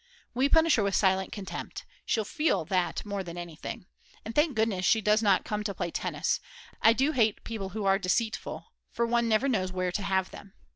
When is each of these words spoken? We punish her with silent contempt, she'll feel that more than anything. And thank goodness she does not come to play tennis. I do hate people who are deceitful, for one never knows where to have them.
We 0.33 0.49
punish 0.49 0.77
her 0.77 0.83
with 0.83 0.95
silent 0.95 1.31
contempt, 1.31 1.85
she'll 2.07 2.25
feel 2.25 2.65
that 2.65 3.05
more 3.05 3.23
than 3.23 3.37
anything. 3.37 3.85
And 4.25 4.33
thank 4.33 4.55
goodness 4.55 4.83
she 4.83 4.99
does 4.99 5.21
not 5.21 5.45
come 5.45 5.63
to 5.63 5.75
play 5.75 5.91
tennis. 5.91 6.39
I 6.81 6.91
do 6.93 7.11
hate 7.11 7.43
people 7.43 7.69
who 7.69 7.85
are 7.85 7.99
deceitful, 7.99 8.73
for 8.89 9.05
one 9.05 9.29
never 9.29 9.47
knows 9.47 9.71
where 9.71 9.91
to 9.91 10.01
have 10.01 10.31
them. 10.31 10.53